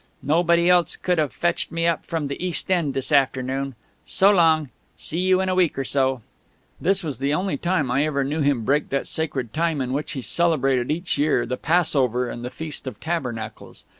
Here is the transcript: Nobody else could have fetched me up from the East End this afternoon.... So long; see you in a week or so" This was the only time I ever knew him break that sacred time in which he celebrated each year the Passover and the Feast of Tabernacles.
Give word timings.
Nobody 0.23 0.67
else 0.67 0.95
could 0.95 1.19
have 1.19 1.31
fetched 1.31 1.71
me 1.71 1.85
up 1.85 2.03
from 2.07 2.25
the 2.25 2.43
East 2.43 2.71
End 2.71 2.95
this 2.95 3.11
afternoon.... 3.11 3.75
So 4.03 4.31
long; 4.31 4.71
see 4.97 5.19
you 5.19 5.39
in 5.41 5.47
a 5.47 5.53
week 5.53 5.77
or 5.77 5.83
so" 5.83 6.23
This 6.81 7.03
was 7.03 7.19
the 7.19 7.35
only 7.35 7.55
time 7.55 7.91
I 7.91 8.05
ever 8.05 8.23
knew 8.23 8.41
him 8.41 8.63
break 8.65 8.89
that 8.89 9.07
sacred 9.07 9.53
time 9.53 9.79
in 9.79 9.93
which 9.93 10.13
he 10.13 10.23
celebrated 10.23 10.89
each 10.89 11.19
year 11.19 11.45
the 11.45 11.55
Passover 11.55 12.31
and 12.31 12.43
the 12.43 12.49
Feast 12.49 12.87
of 12.87 12.99
Tabernacles. 12.99 13.83